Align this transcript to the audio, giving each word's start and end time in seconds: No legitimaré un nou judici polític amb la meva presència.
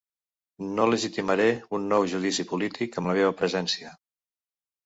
No 0.77 0.85
legitimaré 0.91 1.45
un 1.79 1.85
nou 1.91 2.07
judici 2.13 2.47
polític 2.53 2.99
amb 3.03 3.11
la 3.13 3.19
meva 3.19 3.37
presència. 3.43 3.93